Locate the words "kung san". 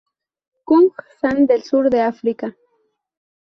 0.67-1.45